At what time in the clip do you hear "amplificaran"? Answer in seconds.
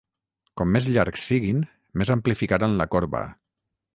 2.17-2.75